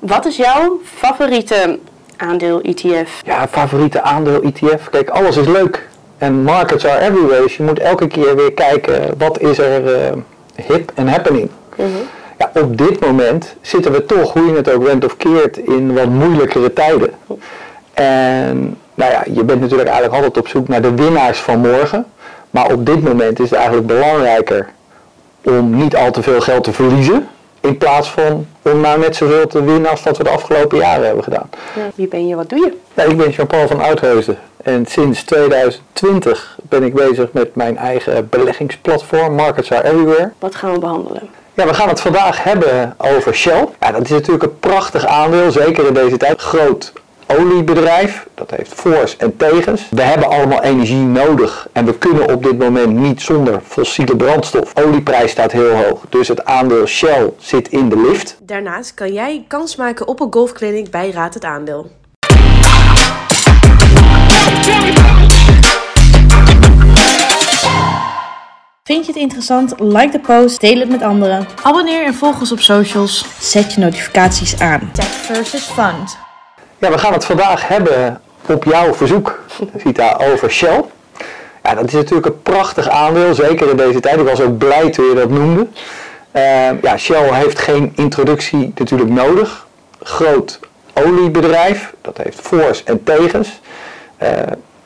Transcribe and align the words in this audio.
Wat 0.00 0.26
is 0.26 0.36
jouw 0.36 0.80
favoriete 0.84 1.78
aandeel 2.16 2.60
ETF? 2.60 3.20
Ja, 3.24 3.48
favoriete 3.48 4.02
aandeel 4.02 4.42
ETF. 4.42 4.88
Kijk, 4.90 5.10
alles 5.10 5.36
is 5.36 5.46
leuk. 5.46 5.88
En 6.18 6.42
markets 6.42 6.86
are 6.86 7.00
everywhere. 7.00 7.42
Dus 7.42 7.56
je 7.56 7.62
moet 7.62 7.78
elke 7.78 8.06
keer 8.06 8.36
weer 8.36 8.52
kijken 8.52 9.14
wat 9.18 9.40
is 9.40 9.58
er 9.58 9.82
uh, 9.84 10.12
hip 10.66 10.92
en 10.94 11.08
happening. 11.08 11.50
Ja, 12.38 12.50
op 12.54 12.78
dit 12.78 13.00
moment 13.00 13.54
zitten 13.60 13.92
we 13.92 14.04
toch, 14.04 14.32
hoe 14.32 14.44
je 14.44 14.56
het 14.56 14.72
ook 14.72 14.82
went 14.82 15.04
of 15.04 15.16
keert, 15.16 15.56
in 15.56 15.94
wat 15.94 16.08
moeilijkere 16.08 16.72
tijden. 16.72 17.10
En 17.94 18.76
nou 18.94 19.12
ja, 19.12 19.22
je 19.32 19.44
bent 19.44 19.60
natuurlijk 19.60 19.88
eigenlijk 19.88 20.24
altijd 20.24 20.44
op 20.44 20.48
zoek 20.48 20.68
naar 20.68 20.82
de 20.82 20.94
winnaars 20.94 21.38
van 21.38 21.58
morgen. 21.58 22.06
Maar 22.50 22.72
op 22.72 22.86
dit 22.86 23.02
moment 23.02 23.38
is 23.38 23.50
het 23.50 23.58
eigenlijk 23.58 23.86
belangrijker 23.86 24.68
om 25.42 25.76
niet 25.76 25.96
al 25.96 26.10
te 26.10 26.22
veel 26.22 26.40
geld 26.40 26.64
te 26.64 26.72
verliezen. 26.72 27.28
In 27.60 27.78
plaats 27.78 28.10
van 28.10 28.46
om 28.62 28.80
nou 28.80 28.98
net 28.98 29.16
zoveel 29.16 29.46
te 29.46 29.64
winnen 29.64 29.90
als 29.90 30.02
dat 30.02 30.16
we 30.16 30.24
de 30.24 30.30
afgelopen 30.30 30.78
jaren 30.78 31.06
hebben 31.06 31.24
gedaan. 31.24 31.50
Ja, 31.76 31.90
wie 31.94 32.08
ben 32.08 32.26
je, 32.26 32.36
wat 32.36 32.48
doe 32.48 32.58
je? 32.58 32.76
Ja, 32.94 33.02
ik 33.02 33.16
ben 33.16 33.30
Jean-Paul 33.30 33.66
van 33.66 33.82
Uitheusden. 33.82 34.38
En 34.62 34.86
sinds 34.86 35.24
2020 35.24 36.58
ben 36.62 36.82
ik 36.82 36.94
bezig 36.94 37.32
met 37.32 37.54
mijn 37.54 37.76
eigen 37.76 38.28
beleggingsplatform 38.28 39.34
Markets 39.34 39.72
Are 39.72 39.84
Everywhere. 39.84 40.30
Wat 40.38 40.54
gaan 40.54 40.72
we 40.72 40.78
behandelen? 40.78 41.28
Ja, 41.54 41.66
we 41.66 41.74
gaan 41.74 41.88
het 41.88 42.00
vandaag 42.00 42.42
hebben 42.42 42.94
over 42.98 43.34
Shell. 43.34 43.68
Ja, 43.80 43.92
dat 43.92 44.02
is 44.02 44.10
natuurlijk 44.10 44.42
een 44.42 44.58
prachtig 44.58 45.06
aandeel, 45.06 45.50
zeker 45.50 45.86
in 45.86 45.94
deze 45.94 46.16
tijd. 46.16 46.40
Groot 46.40 46.92
oliebedrijf, 47.36 48.26
dat 48.34 48.50
heeft 48.50 48.74
voor's 48.74 49.16
en 49.16 49.36
tegens. 49.36 49.86
We 49.90 50.02
hebben 50.02 50.28
allemaal 50.28 50.62
energie 50.62 50.96
nodig 50.96 51.68
en 51.72 51.84
we 51.84 51.98
kunnen 51.98 52.32
op 52.32 52.42
dit 52.42 52.58
moment 52.58 52.92
niet 52.96 53.22
zonder 53.22 53.60
fossiele 53.64 54.16
brandstof. 54.16 54.72
Olieprijs 54.74 55.30
staat 55.30 55.52
heel 55.52 55.74
hoog, 55.74 56.04
dus 56.08 56.28
het 56.28 56.44
aandeel 56.44 56.86
Shell 56.86 57.30
zit 57.38 57.68
in 57.68 57.88
de 57.88 58.00
lift. 58.00 58.36
Daarnaast 58.42 58.94
kan 58.94 59.12
jij 59.12 59.44
kans 59.48 59.76
maken 59.76 60.08
op 60.08 60.20
een 60.20 60.32
golfclinic 60.32 60.90
bij 60.90 61.10
Raad 61.10 61.34
het 61.34 61.44
Aandeel. 61.44 61.90
Vind 68.90 69.06
je 69.06 69.12
het 69.12 69.20
interessant? 69.20 69.74
Like 69.78 70.10
de 70.10 70.20
post, 70.20 70.60
deel 70.60 70.78
het 70.78 70.88
met 70.88 71.02
anderen. 71.02 71.46
Abonneer 71.62 72.04
en 72.04 72.14
volg 72.14 72.40
ons 72.40 72.52
op 72.52 72.60
socials. 72.60 73.24
Zet 73.40 73.74
je 73.74 73.80
notificaties 73.80 74.60
aan. 74.60 74.90
Tech 74.92 75.06
versus 75.06 75.62
Fund. 75.62 76.29
Ja, 76.80 76.90
we 76.90 76.98
gaan 76.98 77.12
het 77.12 77.24
vandaag 77.24 77.68
hebben 77.68 78.20
op 78.46 78.64
jouw 78.64 78.94
verzoek, 78.94 79.38
Vita, 79.76 80.20
over 80.32 80.50
Shell. 80.50 80.84
Ja, 81.62 81.74
dat 81.74 81.86
is 81.86 81.92
natuurlijk 81.92 82.26
een 82.26 82.42
prachtig 82.42 82.88
aandeel, 82.88 83.34
zeker 83.34 83.70
in 83.70 83.76
deze 83.76 84.00
tijd. 84.00 84.18
Ik 84.20 84.26
was 84.26 84.40
ook 84.40 84.58
blij 84.58 84.90
toen 84.90 85.08
je 85.08 85.14
dat 85.14 85.30
noemde. 85.30 85.66
Uh, 86.36 86.82
ja, 86.82 86.96
Shell 86.96 87.32
heeft 87.32 87.58
geen 87.58 87.92
introductie 87.96 88.72
natuurlijk 88.74 89.10
nodig. 89.10 89.66
Groot 90.02 90.58
oliebedrijf, 90.94 91.94
dat 92.00 92.16
heeft 92.16 92.40
voor's 92.40 92.84
en 92.84 93.04
tegens. 93.04 93.60
Uh, 94.22 94.28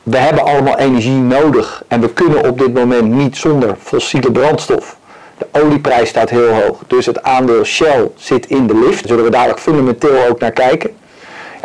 we 0.03 0.17
hebben 0.17 0.43
allemaal 0.43 0.77
energie 0.77 1.17
nodig 1.17 1.83
en 1.87 2.01
we 2.01 2.09
kunnen 2.09 2.49
op 2.49 2.59
dit 2.59 2.73
moment 2.73 3.11
niet 3.11 3.37
zonder 3.37 3.75
fossiele 3.81 4.31
brandstof. 4.31 4.97
De 5.37 5.47
olieprijs 5.51 6.09
staat 6.09 6.29
heel 6.29 6.53
hoog, 6.53 6.79
dus 6.87 7.05
het 7.05 7.23
aandeel 7.23 7.63
Shell 7.63 8.09
zit 8.15 8.45
in 8.45 8.67
de 8.67 8.79
lift. 8.87 9.07
Zullen 9.07 9.23
we 9.23 9.29
dadelijk 9.29 9.59
fundamenteel 9.59 10.27
ook 10.29 10.39
naar 10.39 10.51
kijken. 10.51 11.03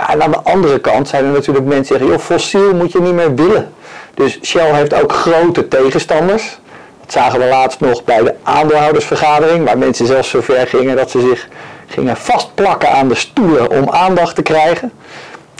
En 0.08 0.22
aan 0.22 0.30
de 0.30 0.42
andere 0.42 0.78
kant 0.78 1.08
zijn 1.08 1.24
er 1.24 1.30
natuurlijk 1.30 1.66
mensen 1.66 1.98
die 1.98 2.06
zeggen, 2.06 2.16
joh, 2.16 2.36
fossiel 2.36 2.74
moet 2.74 2.92
je 2.92 3.00
niet 3.00 3.14
meer 3.14 3.34
willen. 3.34 3.72
Dus 4.14 4.38
Shell 4.42 4.74
heeft 4.74 5.02
ook 5.02 5.12
grote 5.12 5.68
tegenstanders. 5.68 6.58
Dat 7.00 7.12
zagen 7.12 7.38
we 7.38 7.46
laatst 7.46 7.80
nog 7.80 8.04
bij 8.04 8.22
de 8.22 8.34
aandeelhoudersvergadering, 8.42 9.64
waar 9.64 9.78
mensen 9.78 10.06
zelfs 10.06 10.28
zover 10.28 10.66
gingen 10.66 10.96
dat 10.96 11.10
ze 11.10 11.20
zich 11.20 11.48
gingen 11.86 12.16
vastplakken 12.16 12.90
aan 12.90 13.08
de 13.08 13.14
stoelen 13.14 13.70
om 13.70 13.90
aandacht 13.90 14.34
te 14.34 14.42
krijgen. 14.42 14.92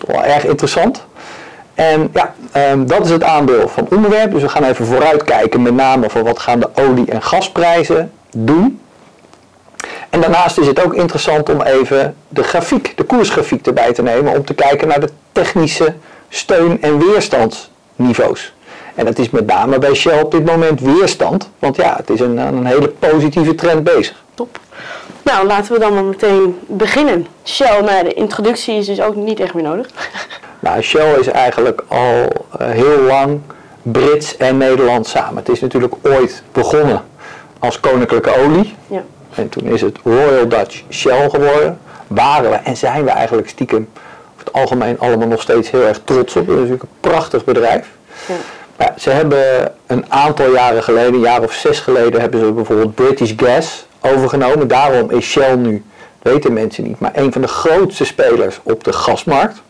Wel 0.07 0.25
erg 0.25 0.47
interessant. 0.47 1.05
En 1.75 2.11
ja, 2.13 2.35
um, 2.73 2.87
dat 2.87 3.05
is 3.05 3.11
het 3.11 3.23
aandeel 3.23 3.69
van 3.69 3.87
onderwerp. 3.91 4.33
Dus 4.33 4.43
we 4.43 4.49
gaan 4.49 4.65
even 4.65 4.87
vooruitkijken, 4.87 5.63
met 5.63 5.75
name 5.75 6.11
van 6.11 6.23
wat 6.23 6.39
gaan 6.39 6.61
de 6.61 6.69
olie- 6.75 7.11
en 7.11 7.23
gasprijzen 7.23 8.13
doen. 8.37 8.80
En 10.11 10.21
daarnaast 10.21 10.59
is 10.59 10.67
het 10.67 10.85
ook 10.85 10.95
interessant 10.95 11.49
om 11.49 11.63
even 11.63 12.17
de 12.29 12.43
grafiek, 12.43 12.97
de 12.97 13.03
koersgrafiek 13.05 13.67
erbij 13.67 13.93
te 13.93 14.03
nemen, 14.03 14.37
om 14.37 14.45
te 14.45 14.55
kijken 14.55 14.89
naar 14.89 15.01
de 15.01 15.11
technische 15.33 15.95
steun- 16.29 16.83
en 16.83 16.99
weerstandsniveaus. 16.99 18.53
En 18.95 19.05
dat 19.05 19.19
is 19.19 19.31
met 19.31 19.47
name 19.47 19.79
bij 19.79 19.95
Shell 19.95 20.23
op 20.23 20.31
dit 20.31 20.45
moment 20.45 20.81
weerstand, 20.81 21.51
want 21.59 21.77
ja, 21.77 21.97
het 21.97 22.11
is 22.11 22.21
een, 22.21 22.37
een 22.37 22.67
hele 22.67 22.89
positieve 22.89 23.55
trend 23.55 23.85
bezig. 23.85 24.23
Top. 24.35 24.59
Nou, 25.23 25.47
laten 25.47 25.73
we 25.73 25.79
dan 25.79 25.95
maar 25.95 26.05
meteen 26.05 26.59
beginnen. 26.67 27.27
Shell, 27.45 27.81
nou, 27.81 28.05
de 28.05 28.15
introductie 28.15 28.75
is 28.75 28.87
dus 28.87 29.01
ook 29.01 29.15
niet 29.15 29.41
echt 29.41 29.55
meer 29.55 29.65
nodig. 29.65 29.87
Nou, 30.63 30.83
Shell 30.83 31.19
is 31.19 31.27
eigenlijk 31.27 31.83
al 31.89 32.23
uh, 32.61 32.69
heel 32.69 33.01
lang 33.01 33.41
Brits 33.83 34.37
en 34.37 34.57
Nederlands 34.57 35.11
samen. 35.11 35.37
Het 35.37 35.49
is 35.49 35.61
natuurlijk 35.61 35.95
ooit 36.03 36.43
begonnen 36.53 37.03
als 37.59 37.81
koninklijke 37.81 38.37
olie. 38.37 38.75
Ja. 38.87 39.03
En 39.35 39.49
toen 39.49 39.65
is 39.65 39.81
het 39.81 39.99
Royal 40.05 40.49
Dutch 40.49 40.83
Shell 40.91 41.31
geworden. 41.31 41.79
Waren 42.07 42.51
we 42.51 42.57
en 42.57 42.77
zijn 42.77 43.05
we 43.05 43.11
eigenlijk 43.11 43.49
stiekem 43.49 43.89
over 44.33 44.45
het 44.45 44.53
algemeen 44.53 44.99
allemaal 44.99 45.29
nog 45.29 45.41
steeds 45.41 45.71
heel 45.71 45.83
erg 45.83 46.01
trots 46.05 46.37
op. 46.37 46.47
Het 46.47 46.55
is 46.55 46.55
natuurlijk 46.55 46.83
een 46.83 47.11
prachtig 47.11 47.45
bedrijf. 47.45 47.89
Ja. 48.29 48.35
Ja, 48.81 48.95
ze 48.99 49.11
hebben 49.11 49.73
een 49.87 50.05
aantal 50.09 50.53
jaren 50.53 50.83
geleden, 50.83 51.15
een 51.15 51.21
jaar 51.21 51.43
of 51.43 51.53
zes 51.53 51.81
geleden, 51.81 52.21
hebben 52.21 52.41
ze 52.41 52.53
bijvoorbeeld 52.53 52.95
British 52.95 53.33
Gas 53.37 53.87
overgenomen. 54.01 54.69
Daarom 54.69 55.11
is 55.11 55.27
Shell 55.27 55.55
nu, 55.55 55.85
weten 56.23 56.53
mensen 56.53 56.85
niet, 56.85 57.01
maar 57.01 57.11
een 57.15 57.33
van 57.33 57.41
de 57.41 57.49
grootste 57.49 58.05
spelers 58.05 58.61
op 58.63 58.85
de 58.85 58.93
gasmarkt. 58.93 59.63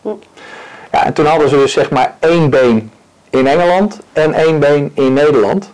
Ja, 0.91 1.05
en 1.05 1.13
toen 1.13 1.25
hadden 1.25 1.49
ze 1.49 1.55
dus 1.55 1.71
zeg 1.71 1.89
maar 1.89 2.15
één 2.19 2.49
been 2.49 2.91
in 3.29 3.47
Engeland 3.47 3.99
en 4.13 4.33
één 4.33 4.59
been 4.59 4.91
in 4.93 5.13
Nederland. 5.13 5.71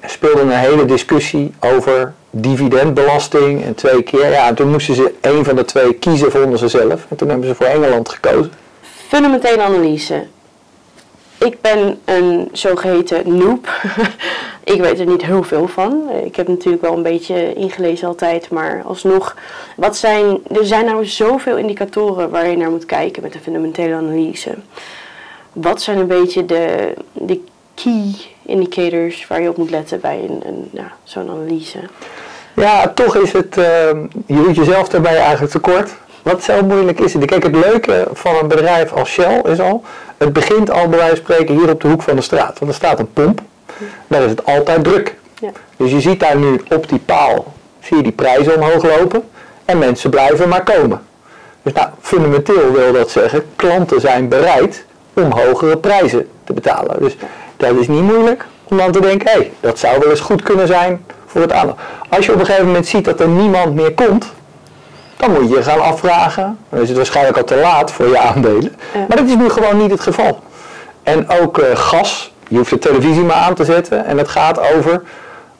Er 0.00 0.10
speelde 0.10 0.40
een 0.40 0.50
hele 0.50 0.84
discussie 0.84 1.54
over 1.60 2.14
dividendbelasting 2.34 3.64
en 3.64 3.74
twee 3.74 4.02
keer. 4.02 4.30
Ja, 4.30 4.48
en 4.48 4.54
toen 4.54 4.70
moesten 4.70 4.94
ze 4.94 5.14
één 5.20 5.44
van 5.44 5.56
de 5.56 5.64
twee 5.64 5.92
kiezen, 5.92 6.30
vonden 6.30 6.58
ze 6.58 6.68
zelf. 6.68 7.06
En 7.08 7.16
toen 7.16 7.28
hebben 7.28 7.48
ze 7.48 7.54
voor 7.54 7.66
Engeland 7.66 8.08
gekozen. 8.08 8.52
Fundamentele 9.08 9.62
analyse. 9.62 10.26
Ik 11.38 11.60
ben 11.60 11.98
een 12.04 12.48
zogeheten 12.52 13.36
noob. 13.36 13.68
ik 14.74 14.80
weet 14.80 14.98
er 14.98 15.06
niet 15.06 15.24
heel 15.24 15.42
veel 15.42 15.68
van. 15.68 16.10
Ik 16.24 16.36
heb 16.36 16.48
natuurlijk 16.48 16.82
wel 16.82 16.96
een 16.96 17.02
beetje 17.02 17.54
ingelezen 17.54 18.08
altijd, 18.08 18.50
maar 18.50 18.82
alsnog. 18.84 19.36
Wat 19.76 19.96
zijn, 19.96 20.38
er 20.50 20.66
zijn 20.66 20.84
nou 20.84 21.06
zoveel 21.06 21.56
indicatoren 21.56 22.30
waar 22.30 22.50
je 22.50 22.56
naar 22.56 22.70
moet 22.70 22.86
kijken 22.86 23.22
met 23.22 23.34
een 23.34 23.40
fundamentele 23.40 23.94
analyse. 23.94 24.54
Wat 25.52 25.82
zijn 25.82 25.98
een 25.98 26.06
beetje 26.06 26.44
de, 26.44 26.94
de 27.12 27.40
key 27.74 28.14
indicators 28.42 29.26
waar 29.26 29.42
je 29.42 29.48
op 29.48 29.56
moet 29.56 29.70
letten 29.70 30.00
bij 30.00 30.24
een, 30.28 30.40
een 30.46 30.68
ja, 30.72 30.92
zo'n 31.04 31.30
analyse? 31.30 31.78
Ja, 32.54 32.88
toch 32.88 33.16
is 33.16 33.32
het, 33.32 33.56
uh, 33.56 33.64
je 34.26 34.42
doet 34.42 34.56
jezelf 34.56 34.88
daarbij 34.88 35.16
eigenlijk 35.16 35.52
tekort. 35.52 35.90
Wat 36.22 36.42
zo 36.42 36.62
moeilijk 36.62 37.00
is 37.00 37.12
het? 37.12 37.24
Kijk, 37.24 37.42
het 37.42 37.56
leuke 37.56 38.06
van 38.12 38.34
een 38.40 38.48
bedrijf 38.48 38.92
als 38.92 39.10
Shell 39.10 39.40
is 39.40 39.60
al, 39.60 39.84
het 40.16 40.32
begint 40.32 40.70
al 40.70 40.88
bij 40.88 40.98
wijze 40.98 41.16
van 41.16 41.24
spreken 41.24 41.58
hier 41.58 41.70
op 41.70 41.80
de 41.80 41.88
hoek 41.88 42.02
van 42.02 42.16
de 42.16 42.22
straat. 42.22 42.58
Want 42.58 42.70
er 42.70 42.76
staat 42.76 42.98
een 42.98 43.12
pomp, 43.12 43.40
daar 44.06 44.22
is 44.22 44.30
het 44.30 44.46
altijd 44.46 44.84
druk. 44.84 45.14
Ja. 45.40 45.50
Dus 45.76 45.90
je 45.90 46.00
ziet 46.00 46.20
daar 46.20 46.36
nu 46.36 46.60
op 46.70 46.88
die 46.88 46.98
paal, 46.98 47.52
zie 47.80 47.96
je 47.96 48.02
die 48.02 48.12
prijzen 48.12 48.54
omhoog 48.54 48.82
lopen 48.82 49.22
en 49.64 49.78
mensen 49.78 50.10
blijven 50.10 50.48
maar 50.48 50.62
komen. 50.62 51.02
Dus 51.62 51.72
nou, 51.72 51.88
fundamenteel 52.00 52.72
wil 52.72 52.92
dat 52.92 53.10
zeggen, 53.10 53.44
klanten 53.56 54.00
zijn 54.00 54.28
bereid 54.28 54.84
om 55.14 55.30
hogere 55.30 55.76
prijzen 55.76 56.28
te 56.44 56.52
betalen. 56.52 57.00
Dus 57.00 57.16
dat 57.56 57.76
is 57.76 57.88
niet 57.88 58.02
moeilijk 58.02 58.44
om 58.64 58.76
dan 58.76 58.92
te 58.92 59.00
denken, 59.00 59.28
hé, 59.30 59.38
hey, 59.38 59.52
dat 59.60 59.78
zou 59.78 59.98
wel 59.98 60.10
eens 60.10 60.20
goed 60.20 60.42
kunnen 60.42 60.66
zijn 60.66 61.04
voor 61.34 61.42
het. 61.42 61.74
Als 62.08 62.26
je 62.26 62.32
op 62.32 62.38
een 62.38 62.46
gegeven 62.46 62.66
moment 62.66 62.86
ziet 62.86 63.04
dat 63.04 63.20
er 63.20 63.28
niemand 63.28 63.74
meer 63.74 63.92
komt, 63.92 64.32
dan 65.16 65.30
moet 65.32 65.48
je 65.48 65.56
je 65.56 65.62
gaan 65.62 65.80
afvragen. 65.80 66.58
Dan 66.68 66.80
is 66.80 66.88
het 66.88 66.96
waarschijnlijk 66.96 67.36
al 67.36 67.44
te 67.44 67.56
laat 67.56 67.92
voor 67.92 68.08
je 68.08 68.18
aandelen. 68.18 68.76
Maar 69.08 69.16
dat 69.16 69.26
is 69.26 69.34
nu 69.34 69.48
gewoon 69.48 69.76
niet 69.76 69.90
het 69.90 70.00
geval. 70.00 70.38
En 71.02 71.28
ook 71.28 71.58
uh, 71.58 71.64
gas, 71.74 72.32
je 72.48 72.56
hoeft 72.56 72.70
de 72.70 72.78
televisie 72.78 73.22
maar 73.22 73.36
aan 73.36 73.54
te 73.54 73.64
zetten. 73.64 74.04
En 74.04 74.18
het 74.18 74.28
gaat 74.28 74.74
over, 74.74 75.02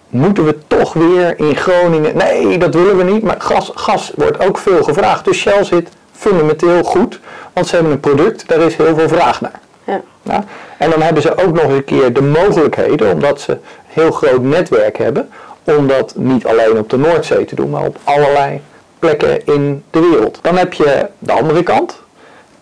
moeten 0.09 0.45
we 0.45 0.59
toch 0.67 0.93
weer 0.93 1.39
in 1.39 1.57
Groningen... 1.57 2.17
Nee, 2.17 2.59
dat 2.59 2.75
willen 2.75 2.97
we 2.97 3.03
niet, 3.03 3.23
maar 3.23 3.37
gas, 3.39 3.71
gas 3.75 4.13
wordt 4.15 4.47
ook 4.47 4.59
veel 4.59 4.83
gevraagd. 4.83 5.25
Dus 5.25 5.39
Shell 5.39 5.65
zit 5.65 5.89
fundamenteel 6.13 6.83
goed, 6.83 7.21
want 7.53 7.67
ze 7.67 7.75
hebben 7.75 7.93
een 7.93 8.01
product, 8.01 8.49
daar 8.49 8.61
is 8.61 8.77
heel 8.77 8.95
veel 8.95 9.09
vraag 9.09 9.41
naar. 9.41 9.61
Ja. 9.85 10.01
Ja? 10.23 10.45
En 10.79 10.91
dan 10.91 11.03
hebben 11.03 11.23
ze 11.23 11.39
ook 11.39 11.55
nog 11.55 11.71
een 11.71 11.85
keer 11.85 12.13
de 12.13 12.23
mogelijkheden, 12.23 13.13
omdat 13.13 13.41
ze 13.41 13.53
een 13.53 13.61
heel 13.87 14.11
groot 14.11 14.43
netwerk 14.43 14.99
hebben, 14.99 15.29
om 15.65 15.87
dat 15.87 16.15
niet 16.17 16.47
alleen 16.47 16.79
op 16.79 16.91
de 16.91 16.97
Noordzee 16.97 17.45
te 17.45 17.55
doen, 17.55 17.71
maar 17.71 17.85
op 17.85 17.99
allerlei 18.05 18.61
plekken 18.99 19.47
in 19.47 19.85
de 19.91 20.01
wereld. 20.01 20.39
Dan 20.43 20.57
heb 20.57 20.73
je 20.73 21.07
de 21.19 21.33
andere 21.33 21.63
kant. 21.63 22.03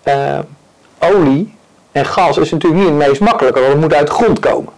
Uh, 0.05 0.39
olie 0.99 1.55
en 1.93 2.05
gas 2.07 2.39
is 2.39 2.51
natuurlijk 2.51 2.83
niet 2.83 2.91
het 2.91 3.09
meest 3.09 3.21
makkelijke, 3.21 3.61
want 3.61 3.73
het 3.73 3.81
moet 3.81 3.95
uit 3.95 4.07
de 4.07 4.13
grond 4.13 4.41
komen. 4.41 4.73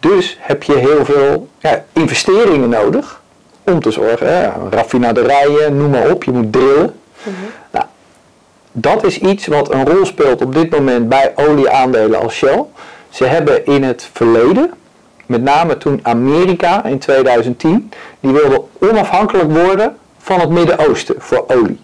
Dus 0.00 0.38
heb 0.40 0.62
je 0.62 0.76
heel 0.76 1.04
veel 1.04 1.48
ja, 1.58 1.84
investeringen 1.92 2.68
nodig 2.68 3.20
om 3.64 3.80
te 3.80 3.90
zorgen, 3.90 4.30
ja, 4.30 4.56
raffinaderijen, 4.70 5.76
noem 5.76 5.90
maar 5.90 6.10
op, 6.10 6.24
je 6.24 6.30
moet 6.30 6.52
drillen. 6.52 6.94
Mhm. 7.22 7.34
nou, 7.70 7.84
dat 8.72 9.04
is 9.04 9.18
iets 9.18 9.46
wat 9.46 9.72
een 9.72 9.86
rol 9.86 10.06
speelt 10.06 10.42
op 10.42 10.54
dit 10.54 10.70
moment 10.70 11.08
bij 11.08 11.32
olieaandelen 11.34 12.20
als 12.20 12.34
Shell. 12.34 12.64
Ze 13.10 13.24
hebben 13.24 13.66
in 13.66 13.82
het 13.82 14.08
verleden, 14.12 14.70
met 15.32 15.42
name 15.42 15.78
toen 15.78 16.00
Amerika 16.02 16.84
in 16.84 16.98
2010, 16.98 17.90
die 18.20 18.32
wilde 18.32 18.62
onafhankelijk 18.80 19.50
worden 19.52 19.96
van 20.18 20.40
het 20.40 20.48
Midden-Oosten 20.50 21.14
voor 21.18 21.44
olie. 21.46 21.80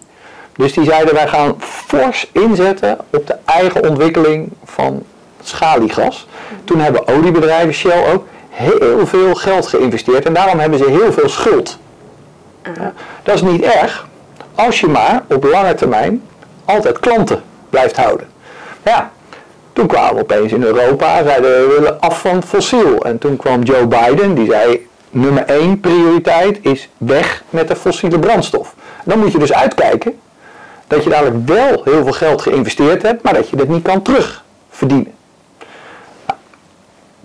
Dus 0.55 0.73
die 0.73 0.85
zeiden 0.85 1.13
wij 1.13 1.27
gaan 1.27 1.55
fors 1.59 2.29
inzetten 2.31 2.97
op 3.09 3.27
de 3.27 3.35
eigen 3.45 3.89
ontwikkeling 3.89 4.49
van 4.63 5.03
schaliegas. 5.43 6.27
Toen 6.63 6.79
hebben 6.79 7.07
oliebedrijven, 7.07 7.73
Shell 7.73 8.13
ook, 8.13 8.25
heel 8.49 9.07
veel 9.07 9.35
geld 9.35 9.67
geïnvesteerd 9.67 10.25
en 10.25 10.33
daarom 10.33 10.59
hebben 10.59 10.79
ze 10.79 10.89
heel 10.89 11.13
veel 11.13 11.29
schuld. 11.29 11.77
Dat 13.23 13.35
is 13.35 13.41
niet 13.41 13.61
erg, 13.61 14.07
als 14.55 14.79
je 14.79 14.87
maar 14.87 15.23
op 15.27 15.43
lange 15.43 15.73
termijn 15.73 16.21
altijd 16.65 16.99
klanten 16.99 17.43
blijft 17.69 17.97
houden. 17.97 18.27
Ja, 18.83 19.11
toen 19.79 19.87
kwamen 19.87 20.15
we 20.15 20.21
opeens 20.21 20.51
in 20.51 20.63
Europa, 20.63 21.23
zeiden 21.23 21.51
we 21.51 21.73
willen 21.75 22.01
af 22.01 22.21
van 22.21 22.43
fossiel. 22.43 23.05
En 23.05 23.17
toen 23.17 23.37
kwam 23.37 23.61
Joe 23.61 23.87
Biden, 23.87 24.33
die 24.33 24.51
zei 24.51 24.87
nummer 25.09 25.43
één 25.45 25.79
prioriteit 25.79 26.59
is 26.61 26.89
weg 26.97 27.43
met 27.49 27.67
de 27.67 27.75
fossiele 27.75 28.19
brandstof. 28.19 28.75
dan 29.03 29.19
moet 29.19 29.31
je 29.31 29.37
dus 29.37 29.53
uitkijken 29.53 30.19
dat 30.87 31.03
je 31.03 31.09
dadelijk 31.09 31.47
wel 31.47 31.81
heel 31.83 32.03
veel 32.03 32.11
geld 32.11 32.41
geïnvesteerd 32.41 33.01
hebt, 33.01 33.23
maar 33.23 33.33
dat 33.33 33.49
je 33.49 33.55
dat 33.55 33.67
niet 33.67 33.81
kan 33.81 34.01
terugverdienen. 34.01 35.13
Nou, 36.25 36.39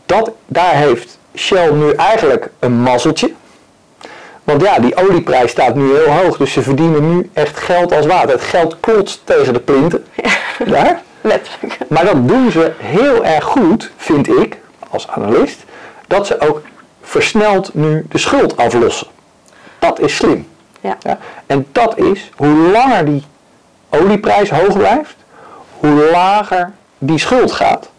dat, 0.06 0.30
daar 0.46 0.74
heeft 0.74 1.18
Shell 1.36 1.70
nu 1.72 1.90
eigenlijk 1.90 2.50
een 2.58 2.72
mazzeltje. 2.72 3.32
Want 4.44 4.62
ja, 4.62 4.78
die 4.78 4.96
olieprijs 4.96 5.50
staat 5.50 5.74
nu 5.74 5.94
heel 5.94 6.12
hoog, 6.12 6.36
dus 6.36 6.52
ze 6.52 6.62
verdienen 6.62 7.16
nu 7.16 7.30
echt 7.32 7.58
geld 7.58 7.92
als 7.92 8.06
water. 8.06 8.30
Het 8.30 8.42
geld 8.42 8.76
klotst 8.80 9.20
tegen 9.24 9.52
de 9.52 9.60
plinten. 9.60 10.04
Ja, 10.22 10.64
daar. 10.66 11.02
Letterlijk. 11.26 11.78
Maar 11.88 12.04
dat 12.04 12.28
doen 12.28 12.50
ze 12.50 12.72
heel 12.76 13.24
erg 13.24 13.44
goed, 13.44 13.90
vind 13.96 14.28
ik, 14.28 14.58
als 14.90 15.08
analist, 15.08 15.64
dat 16.06 16.26
ze 16.26 16.40
ook 16.40 16.62
versneld 17.02 17.74
nu 17.74 18.06
de 18.08 18.18
schuld 18.18 18.56
aflossen. 18.56 19.06
Dat 19.78 20.00
is 20.00 20.16
slim. 20.16 20.48
Ja. 20.80 20.96
Ja? 21.00 21.18
En 21.46 21.66
dat 21.72 21.98
is, 21.98 22.30
hoe 22.36 22.70
langer 22.70 23.04
die 23.04 23.24
olieprijs 23.88 24.50
hoog 24.50 24.76
blijft, 24.76 25.14
hoe 25.78 26.10
lager 26.12 26.72
die 26.98 27.18
schuld 27.18 27.52
gaat. 27.52 27.90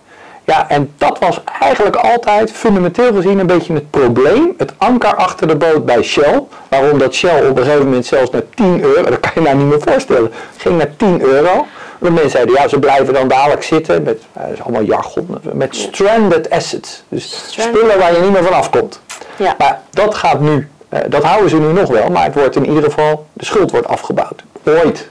Ja, 0.44 0.70
en 0.70 0.94
dat 0.98 1.20
was 1.20 1.42
eigenlijk 1.62 1.96
altijd 1.96 2.52
fundamenteel 2.52 3.14
gezien 3.14 3.40
een 3.40 3.48
beetje 3.48 3.74
het 3.74 3.90
probleem, 3.90 4.54
het 4.58 4.74
anker 4.78 5.16
achter 5.16 5.48
de 5.48 5.56
boot 5.56 5.86
bij 5.86 6.04
Shell. 6.04 6.44
Waarom 6.70 7.00
dat 7.00 7.14
Shell 7.14 7.50
op 7.50 7.58
een 7.58 7.64
gegeven 7.64 7.86
moment 7.86 8.06
zelfs 8.06 8.30
naar 8.32 8.44
10 8.56 8.82
euro, 8.82 9.10
dat 9.10 9.20
kan 9.20 9.32
je 9.36 9.42
nou 9.42 9.56
niet 9.56 9.68
meer 9.68 9.82
voorstellen, 9.82 10.32
ging 10.58 10.78
naar 10.78 10.96
10 10.98 11.22
euro. 11.22 11.66
De 12.00 12.12
mensen 12.12 12.30
zeiden, 12.30 12.56
ja, 12.56 12.68
ze 12.68 12.80
blijven 12.80 13.14
dan 13.14 13.28
dadelijk 13.28 13.64
zitten 13.64 14.04
met, 14.04 14.20
eh, 14.34 14.44
dat 14.44 14.52
is 14.54 14.62
allemaal 14.62 14.84
jargon, 14.84 15.28
met 15.54 15.76
stranded 15.76 16.50
assets. 16.50 17.04
Dus 17.10 17.44
Stranded. 17.48 17.76
spullen 17.76 17.98
waar 18.00 18.14
je 18.14 18.20
niet 18.20 18.32
meer 18.32 18.44
van 18.44 18.54
afkomt. 18.54 19.00
Ja. 19.38 19.56
Maar 19.58 19.82
dat 19.90 20.16
gaat 20.16 20.40
nu, 20.40 20.68
eh, 20.90 21.00
dat 21.10 21.24
houden 21.24 21.50
ze 21.50 21.58
nu 21.60 21.72
nog 21.74 21.90
wel, 21.90 22.10
maar 22.10 22.24
het 22.24 22.36
wordt 22.36 22.56
in 22.56 22.68
ieder 22.68 22.84
geval, 22.84 23.26
de 23.34 23.46
schuld 23.46 23.72
wordt 23.72 23.88
afgebouwd. 23.88 24.44
Ooit 24.64 25.10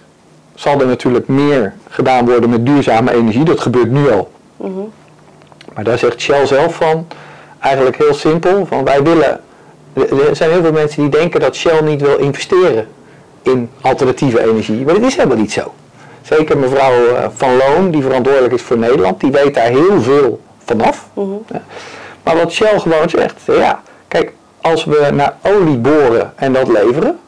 zal 0.55 0.81
er 0.81 0.87
natuurlijk 0.87 1.29
meer 1.29 1.75
gedaan 1.89 2.27
worden 2.27 2.51
met 2.51 2.67
duurzame 2.67 3.13
energie, 3.13 3.45
dat 3.45 3.61
gebeurt 3.61 3.91
nu 3.91 4.11
al. 4.11 4.31
Maar 5.75 5.85
daar 5.85 5.99
zegt 5.99 6.21
Shell 6.21 6.47
zelf 6.47 6.75
van, 6.75 7.07
eigenlijk 7.61 7.97
heel 7.97 8.15
simpel, 8.15 8.67
van 8.67 8.85
wij 8.85 9.03
willen, 9.03 9.41
er 9.95 10.37
zijn 10.37 10.51
heel 10.51 10.63
veel 10.63 10.73
mensen 10.73 11.03
die 11.03 11.11
denken 11.11 11.41
dat 11.41 11.57
Shell 11.57 11.81
niet 11.83 12.01
wil 12.01 12.17
investeren 12.17 12.89
in 13.43 13.71
alternatieve 13.81 14.49
energie, 14.49 14.85
maar 14.85 14.95
dat 14.95 15.03
is 15.03 15.17
helemaal 15.17 15.37
niet 15.37 15.53
zo. 15.53 15.73
Zeker 16.25 16.59
mevrouw 16.59 17.07
eh, 17.07 17.27
Van 17.35 17.57
Loon, 17.57 17.91
die 17.91 18.03
verantwoordelijk 18.03 18.55
is 18.55 18.63
voor 18.63 18.79
Nederland, 18.79 19.21
die 19.21 19.31
weet 19.31 19.55
daar 19.55 19.67
heel 19.69 20.03
veel 20.03 20.41
vanaf. 20.65 21.09
Ja. 21.15 21.63
Maar 22.23 22.37
wat 22.37 22.53
Shell 22.53 22.79
gewoon 22.79 23.09
zegt, 23.09 23.41
ja, 23.47 23.83
kijk, 24.09 24.33
als 24.61 24.85
we 24.85 25.09
naar 25.13 25.37
olie 25.43 25.77
boren 25.77 26.33
en 26.37 26.53
dat 26.53 26.69
leveren, 26.69 27.19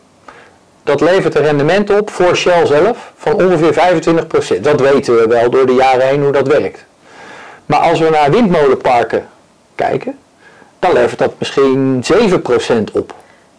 dat 0.82 1.00
levert 1.00 1.34
een 1.34 1.42
rendement 1.42 1.90
op 1.90 2.10
voor 2.10 2.36
Shell 2.36 2.66
zelf 2.66 3.12
van 3.16 3.34
ongeveer 3.34 3.74
25%. 4.58 4.60
Dat 4.60 4.80
weten 4.80 5.16
we 5.16 5.26
wel 5.26 5.50
door 5.50 5.66
de 5.66 5.74
jaren 5.74 6.06
heen 6.06 6.22
hoe 6.22 6.32
dat 6.32 6.46
werkt. 6.48 6.84
Maar 7.66 7.78
als 7.78 7.98
we 7.98 8.10
naar 8.10 8.30
windmolenparken 8.30 9.28
kijken, 9.74 10.18
dan 10.78 10.92
levert 10.92 11.18
dat 11.18 11.32
misschien 11.38 12.04
7% 12.12 12.92
op. 12.92 13.14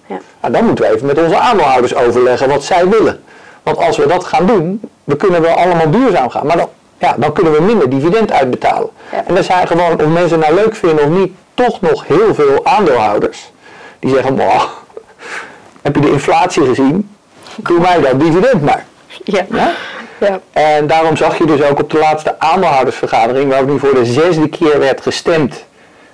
Ja. 0.05 0.19
Nou, 0.41 0.53
dan 0.53 0.65
moeten 0.65 0.85
we 0.85 0.93
even 0.93 1.07
met 1.07 1.23
onze 1.23 1.37
aandeelhouders 1.37 1.95
overleggen 1.95 2.49
wat 2.49 2.63
zij 2.63 2.87
willen. 2.87 3.23
Want 3.67 3.79
als 3.79 3.97
we 3.97 4.07
dat 4.07 4.23
gaan 4.23 4.45
doen, 4.45 4.81
we 5.03 5.15
kunnen 5.15 5.41
wel 5.41 5.55
allemaal 5.55 5.91
duurzaam 5.91 6.29
gaan. 6.29 6.45
Maar 6.45 6.57
dan, 6.57 6.69
ja, 6.97 7.15
dan 7.17 7.33
kunnen 7.33 7.53
we 7.53 7.61
minder 7.61 7.89
dividend 7.89 8.31
uitbetalen. 8.31 8.89
Ja. 9.11 9.23
En 9.27 9.37
er 9.37 9.43
zijn 9.43 9.67
gewoon, 9.67 10.01
of 10.01 10.07
mensen 10.07 10.39
nou 10.39 10.53
leuk 10.53 10.75
vinden 10.75 11.05
of 11.05 11.09
niet, 11.09 11.31
toch 11.53 11.81
nog 11.81 12.07
heel 12.07 12.33
veel 12.33 12.65
aandeelhouders. 12.65 13.51
Die 13.99 14.13
zeggen, 14.13 14.33
"Mwah, 14.33 14.63
heb 15.81 15.95
je 15.95 16.01
de 16.01 16.11
inflatie 16.11 16.65
gezien? 16.65 17.09
Doe 17.55 17.79
mij 17.79 18.01
dat 18.01 18.19
dividend 18.19 18.61
maar. 18.61 18.85
Ja. 19.23 19.45
Ja? 19.51 19.71
Ja. 20.19 20.39
En 20.51 20.87
daarom 20.87 21.15
zag 21.17 21.37
je 21.37 21.45
dus 21.45 21.61
ook 21.61 21.79
op 21.79 21.89
de 21.89 21.97
laatste 21.97 22.39
aandeelhoudersvergadering, 22.39 23.49
waarop 23.49 23.69
nu 23.69 23.79
voor 23.79 23.93
de 23.93 24.05
zesde 24.05 24.49
keer 24.49 24.79
werd 24.79 25.01
gestemd, 25.01 25.65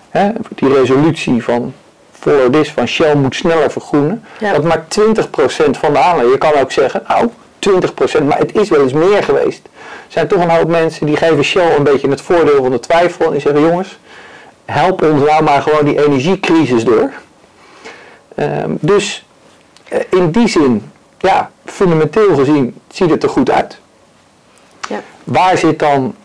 hè, 0.09 0.29
die 0.55 0.73
resolutie 0.73 1.43
van 1.43 1.73
follow 2.11 2.53
this 2.53 2.71
van 2.71 2.87
Shell 2.87 3.15
moet 3.15 3.35
sneller 3.35 3.71
vergroenen, 3.71 4.23
dat 4.39 4.63
maar 4.63 4.85
20% 4.87 5.77
van 5.77 5.93
de 5.93 5.99
aandelen. 5.99 6.31
Je 6.31 6.37
kan 6.37 6.53
ook 6.53 6.71
zeggen, 6.71 7.03
nou 7.07 7.29
20%, 7.69 8.23
maar 8.23 8.37
het 8.37 8.55
is 8.55 8.69
wel 8.69 8.81
eens 8.81 8.93
meer 8.93 9.23
geweest. 9.23 9.65
Er 9.65 10.11
zijn 10.11 10.27
toch 10.27 10.43
een 10.43 10.49
hoop 10.49 10.67
mensen 10.67 11.05
die 11.05 11.17
geven 11.17 11.43
Shell 11.43 11.75
een 11.75 11.83
beetje 11.83 12.09
het 12.09 12.21
voordeel 12.21 12.63
van 12.63 12.71
de 12.71 12.79
twijfel 12.79 13.25
en 13.25 13.31
die 13.31 13.41
zeggen, 13.41 13.61
jongens, 13.61 13.99
help 14.65 15.01
ons 15.01 15.29
nou 15.29 15.43
maar 15.43 15.61
gewoon 15.61 15.85
die 15.85 16.05
energiecrisis 16.05 16.83
door. 16.83 17.11
Ehm, 18.35 18.71
dus 18.79 19.25
eh, 19.89 19.99
in 20.09 20.31
die 20.31 20.47
zin, 20.47 20.91
ja, 21.19 21.51
fundamenteel 21.65 22.35
gezien 22.35 22.75
ziet 22.87 23.09
het 23.09 23.23
er 23.23 23.29
goed 23.29 23.51
uit. 23.51 23.79
Ja. 24.89 25.01
Waar 25.23 25.57
zit 25.57 25.79
dan 25.79 26.15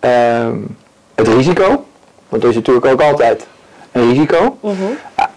ehm, 0.00 0.56
het 1.14 1.28
risico? 1.28 1.84
Want 2.28 2.42
er 2.42 2.48
is 2.48 2.54
natuurlijk 2.54 2.86
ook 2.86 3.02
altijd 3.02 3.46
een 3.92 4.08
risico. 4.08 4.58
Mhm. 4.60 4.82
Ja, 5.16 5.30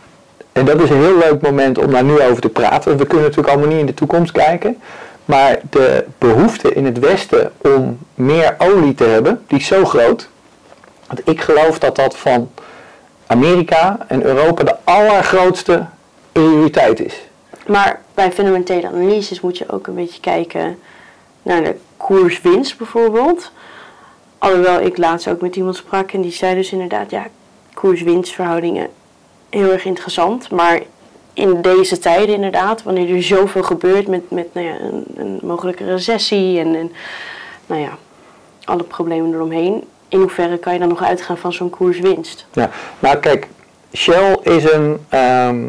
en 0.51 0.65
dat 0.65 0.81
is 0.81 0.89
een 0.89 1.03
heel 1.03 1.17
leuk 1.17 1.41
moment 1.41 1.77
om 1.77 1.91
daar 1.91 2.03
nu 2.03 2.21
over 2.21 2.41
te 2.41 2.49
praten. 2.49 2.89
Want 2.89 2.99
we 2.99 3.07
kunnen 3.07 3.25
natuurlijk 3.25 3.53
allemaal 3.53 3.69
niet 3.69 3.79
in 3.79 3.85
de 3.85 3.93
toekomst 3.93 4.31
kijken. 4.31 4.77
Maar 5.27 5.59
de 5.69 6.05
behoefte 6.17 6.73
in 6.73 6.85
het 6.85 6.99
Westen 6.99 7.51
om 7.57 7.97
meer 8.13 8.55
olie 8.57 8.93
te 8.93 9.03
hebben, 9.03 9.43
die 9.47 9.59
is 9.59 9.67
zo 9.67 9.85
groot. 9.85 10.29
Want 11.07 11.21
ik 11.23 11.41
geloof 11.41 11.79
dat 11.79 11.95
dat 11.95 12.17
van 12.17 12.51
Amerika 13.25 14.05
en 14.07 14.23
Europa 14.23 14.63
de 14.63 14.75
allergrootste 14.83 15.85
prioriteit 16.31 16.99
is. 16.99 17.15
Maar 17.67 18.01
bij 18.13 18.31
fundamentele 18.31 18.87
analyses 18.87 19.41
moet 19.41 19.57
je 19.57 19.69
ook 19.71 19.87
een 19.87 19.95
beetje 19.95 20.19
kijken 20.19 20.79
naar 21.41 21.63
de 21.63 21.75
koerswinst 21.97 22.77
bijvoorbeeld. 22.77 23.51
Alhoewel 24.37 24.81
ik 24.81 24.97
laatst 24.97 25.27
ook 25.27 25.41
met 25.41 25.55
iemand 25.55 25.75
sprak 25.75 26.11
en 26.11 26.21
die 26.21 26.31
zei 26.31 26.55
dus 26.55 26.71
inderdaad, 26.71 27.09
ja, 27.11 27.27
koers-winstverhoudingen 27.73 28.89
heel 29.49 29.71
erg 29.71 29.85
interessant. 29.85 30.51
Maar 30.51 30.81
in 31.37 31.61
deze 31.61 31.99
tijden 31.99 32.35
inderdaad, 32.35 32.83
wanneer 32.83 33.15
er 33.15 33.23
zoveel 33.23 33.63
gebeurt 33.63 34.07
met, 34.07 34.31
met 34.31 34.53
nou 34.53 34.65
ja, 34.65 34.73
een, 34.79 35.05
een 35.15 35.39
mogelijke 35.41 35.85
recessie 35.85 36.59
en, 36.59 36.75
en 36.75 36.91
nou 37.65 37.81
ja, 37.81 37.89
alle 38.63 38.83
problemen 38.83 39.33
eromheen. 39.33 39.83
In 40.07 40.19
hoeverre 40.19 40.57
kan 40.57 40.73
je 40.73 40.79
dan 40.79 40.87
nog 40.87 41.03
uitgaan 41.03 41.37
van 41.37 41.53
zo'n 41.53 41.69
koerswinst? 41.69 42.45
Ja, 42.51 42.69
nou 42.99 43.17
kijk, 43.17 43.47
Shell 43.93 44.37
is 44.41 44.71
een, 44.71 44.97
ehm, 45.09 45.65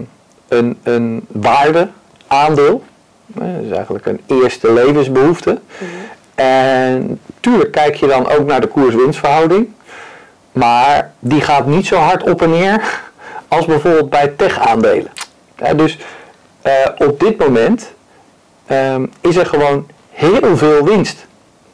een, 0.49 0.79
een 0.83 1.27
waardeaandeel. 1.27 2.83
Dat 3.27 3.47
is 3.65 3.71
eigenlijk 3.71 4.07
een 4.07 4.21
eerste 4.27 4.73
levensbehoefte. 4.73 5.59
En 6.35 7.21
tuurlijk 7.41 7.73
kijk 7.73 7.95
je 7.95 8.07
dan 8.07 8.29
ook 8.29 8.47
naar 8.47 8.61
de 8.61 8.67
koers-winstverhouding. 8.67 9.73
Maar 10.53 11.13
die 11.19 11.41
gaat 11.41 11.67
niet 11.67 11.87
zo 11.87 11.97
hard 11.97 12.23
op 12.23 12.43
en 12.43 12.51
neer 12.51 13.03
als 13.49 13.67
bijvoorbeeld 13.67 14.11
bij 14.11 14.29
tech-aandelen. 14.29 15.11
Ja, 15.59 15.75
dus 15.75 15.99
eh, 16.63 16.73
op 16.99 17.21
dit 17.21 17.39
moment 17.39 17.93
ehm, 18.67 19.07
is 19.21 19.37
er 19.37 19.47
gewoon 19.47 19.87
heel 20.11 20.57
veel 20.57 20.85
winst. 20.85 21.27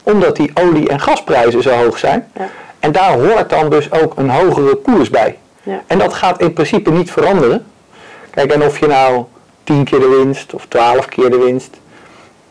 Omdat 0.02 0.36
die 0.36 0.50
olie- 0.54 0.88
en 0.88 1.00
gasprijzen 1.00 1.62
zo 1.62 1.70
hoog 1.70 1.98
zijn. 1.98 2.30
Ja. 2.38 2.48
En 2.78 2.92
daar 2.92 3.12
hoort 3.12 3.50
dan 3.50 3.70
dus 3.70 3.92
ook 3.92 4.16
een 4.16 4.30
hogere 4.30 4.74
koers 4.74 5.10
bij. 5.10 5.38
Ja. 5.62 5.82
En 5.86 5.98
dat 5.98 6.14
gaat 6.14 6.40
in 6.40 6.52
principe 6.52 6.90
niet 6.90 7.10
veranderen. 7.10 7.66
Kijk, 8.30 8.52
en 8.52 8.62
of 8.62 8.78
je 8.78 8.86
nou 8.86 9.24
10 9.64 9.84
keer 9.84 10.00
de 10.00 10.22
winst 10.24 10.54
of 10.54 10.66
12 10.68 11.08
keer 11.08 11.30
de 11.30 11.38
winst. 11.38 11.76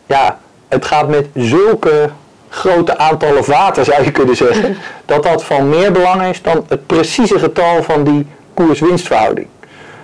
Ja, 0.06 0.40
het 0.68 0.86
gaat 0.86 1.08
met 1.08 1.28
zulke 1.34 2.10
grote 2.50 2.98
aantallen 2.98 3.44
vaten, 3.44 3.86
zou 3.86 4.04
je 4.04 4.12
kunnen 4.12 4.36
zeggen. 4.36 4.78
dat 5.06 5.24
dat 5.24 5.44
van 5.44 5.70
meer 5.70 5.92
belang 5.92 6.24
is 6.24 6.42
dan 6.42 6.66
het 6.68 6.88
precieze 6.88 7.40
getal 7.40 7.84
van 7.84 8.04
die 8.04 8.28
koers-winstverhouding. 8.54 9.48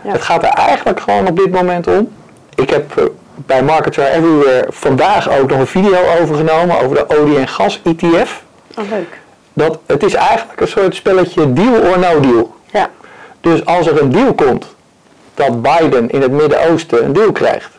Ja. 0.02 0.12
Het 0.12 0.22
gaat 0.22 0.44
er 0.44 0.50
eigenlijk 0.50 1.00
gewoon 1.00 1.28
op 1.28 1.36
dit 1.38 1.52
moment 1.52 1.88
om. 1.88 2.10
Ik 2.56 2.70
heb 2.70 2.98
eh, 2.98 3.04
bij 3.36 3.64
Markets 3.64 4.00
Are 4.00 4.10
Everywhere 4.10 4.66
vandaag 4.70 5.30
ook 5.40 5.50
nog 5.50 5.60
een 5.60 5.68
video 5.68 5.98
over 6.22 6.36
genomen 6.36 6.80
over 6.80 6.96
de 6.96 7.18
olie- 7.18 7.38
en 7.38 7.48
gas-ETF. 7.48 8.44
Oh, 8.78 8.90
leuk. 8.90 9.20
Dat, 9.54 9.80
het 9.86 10.04
is 10.04 10.14
eigenlijk 10.14 10.62
een 10.62 10.68
soort 10.68 10.96
spelletje 10.96 11.54
deal 11.54 11.82
or 11.82 12.00
no 12.00 12.20
deal. 12.20 12.56
Ja. 12.72 12.90
Dus 13.42 13.66
als 13.66 13.88
er 13.88 14.02
een 14.02 14.12
deal 14.12 14.34
komt 14.34 14.76
dat 15.34 15.62
Biden 15.62 16.10
in 16.10 16.22
het 16.22 16.32
Midden-Oosten 16.32 17.06
een 17.06 17.14
deal 17.14 17.32
krijgt, 17.32 17.70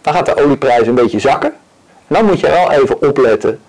dan 0.00 0.14
gaat 0.14 0.26
de 0.26 0.44
olieprijs 0.44 0.86
een 0.86 0.94
beetje 0.94 1.18
zakken. 1.18 1.52
En 2.06 2.14
dan 2.16 2.24
moet 2.24 2.40
je 2.40 2.46
wel 2.46 2.70
even 2.70 3.02
opletten, 3.02 3.60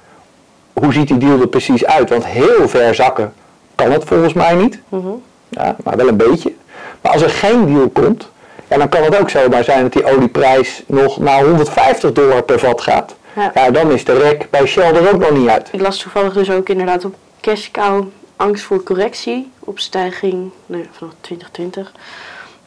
hoe 0.73 0.93
ziet 0.93 1.07
die 1.07 1.17
deal 1.17 1.41
er 1.41 1.47
precies 1.47 1.85
uit? 1.85 2.09
Want 2.09 2.25
heel 2.25 2.69
ver 2.69 2.95
zakken 2.95 3.33
kan 3.75 3.91
het 3.91 4.03
volgens 4.03 4.33
mij 4.33 4.53
niet. 4.53 4.79
Mhm. 4.89 5.07
Ja, 5.49 5.75
maar 5.83 5.97
wel 5.97 6.07
een 6.07 6.17
beetje. 6.17 6.53
Maar 7.01 7.11
als 7.11 7.21
er 7.21 7.29
geen 7.29 7.73
deal 7.73 7.89
komt, 7.89 8.29
ja, 8.67 8.77
dan 8.77 8.89
kan 8.89 9.03
het 9.03 9.19
ook 9.19 9.29
zomaar 9.29 9.63
zijn 9.63 9.81
dat 9.81 9.93
die 9.93 10.05
olieprijs 10.05 10.83
nog 10.87 11.19
naar 11.19 11.43
150 11.43 12.11
dollar 12.11 12.43
per 12.43 12.59
vat 12.59 12.81
gaat. 12.81 13.15
Ja. 13.35 13.51
Ja, 13.53 13.71
dan 13.71 13.91
is 13.91 14.05
de 14.05 14.17
rek 14.17 14.47
bij 14.49 14.65
Shell 14.65 14.95
er 14.95 15.13
ook 15.13 15.19
nog 15.19 15.31
niet 15.31 15.49
uit. 15.49 15.69
Ik 15.71 15.81
las 15.81 15.97
toevallig 15.97 16.33
dus 16.33 16.51
ook 16.51 16.69
inderdaad 16.69 17.05
op 17.05 17.15
cash 17.41 17.71
cow 17.71 18.03
angst 18.35 18.63
voor 18.63 18.83
correctie 18.83 19.51
op 19.59 19.79
stijging 19.79 20.51
nou 20.65 20.85
vanaf 20.91 21.13
2020. 21.21 21.91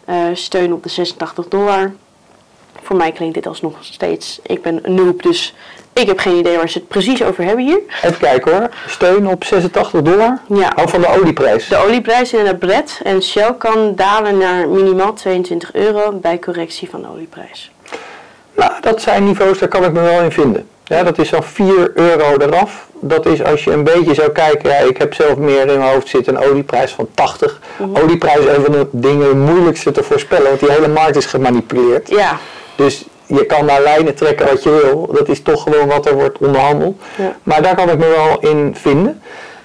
Eh, 0.04 0.16
steun 0.32 0.72
op 0.72 0.82
de 0.82 0.88
86 0.88 1.48
dollar. 1.48 1.92
Voor 2.82 2.96
mij 2.96 3.12
klinkt 3.12 3.34
dit 3.34 3.46
alsnog 3.46 3.76
steeds, 3.80 4.40
ik 4.42 4.62
ben 4.62 4.78
een 4.82 4.94
noob, 4.94 5.22
dus 5.22 5.54
ik 5.92 6.06
heb 6.06 6.18
geen 6.18 6.36
idee 6.36 6.56
waar 6.56 6.68
ze 6.68 6.78
het 6.78 6.88
precies 6.88 7.22
over 7.22 7.44
hebben 7.44 7.64
hier. 7.64 7.80
Even 8.02 8.18
kijken 8.18 8.52
hoor. 8.52 8.68
Steun 8.86 9.28
op 9.28 9.44
86 9.44 10.02
dollar. 10.02 10.38
Ja. 10.48 10.72
Oh, 10.76 10.86
van 10.86 11.00
de 11.00 11.08
olieprijs. 11.08 11.68
De 11.68 11.76
olieprijs 11.76 12.32
in 12.32 12.46
het 12.46 12.58
bred 12.58 13.00
en 13.02 13.22
Shell 13.22 13.54
kan 13.58 13.94
dalen 13.94 14.38
naar 14.38 14.68
minimaal 14.68 15.12
22 15.12 15.72
euro 15.72 16.12
bij 16.12 16.38
correctie 16.38 16.90
van 16.90 17.02
de 17.02 17.08
olieprijs. 17.08 17.70
Nou, 18.54 18.72
dat 18.80 19.02
zijn 19.02 19.24
niveaus, 19.24 19.58
daar 19.58 19.68
kan 19.68 19.84
ik 19.84 19.92
me 19.92 20.00
wel 20.00 20.20
in 20.20 20.32
vinden. 20.32 20.68
Ja, 20.84 21.02
dat 21.02 21.18
is 21.18 21.28
zo'n 21.28 21.42
4 21.42 21.90
euro 21.94 22.36
eraf. 22.38 22.86
Dat 23.00 23.26
is 23.26 23.42
als 23.42 23.64
je 23.64 23.70
een 23.70 23.84
beetje 23.84 24.14
zou 24.14 24.30
kijken, 24.30 24.70
ja, 24.70 24.76
ik 24.76 24.96
heb 24.96 25.14
zelf 25.14 25.36
meer 25.36 25.60
in 25.60 25.66
mijn 25.66 25.92
hoofd 25.92 26.08
zitten, 26.08 26.34
een 26.34 26.50
olieprijs 26.50 26.92
van 26.92 27.08
80. 27.14 27.60
Olieprijs 27.92 28.38
is 28.38 28.56
een 28.56 28.64
van 28.64 28.72
de 28.72 28.86
dingen 28.90 29.40
moeilijkste 29.40 29.90
te 29.90 30.02
voorspellen, 30.02 30.48
want 30.48 30.60
die 30.60 30.70
hele 30.70 30.88
markt 30.88 31.16
is 31.16 31.26
gemanipuleerd. 31.26 32.08
Ja, 32.08 32.38
Dus 32.76 33.04
je 33.26 33.46
kan 33.46 33.64
naar 33.64 33.82
lijnen 33.82 34.14
trekken 34.14 34.46
wat 34.46 34.62
je 34.62 34.70
wil. 34.70 35.08
Dat 35.12 35.28
is 35.28 35.42
toch 35.42 35.62
gewoon 35.62 35.88
wat 35.88 36.06
er 36.06 36.14
wordt 36.14 36.38
onderhandeld. 36.38 37.02
Ja. 37.16 37.36
Maar 37.42 37.62
daar 37.62 37.74
kan 37.74 37.90
ik 37.90 37.98
me 37.98 38.06
wel 38.06 38.50
in 38.50 38.76
vinden. 38.76 39.22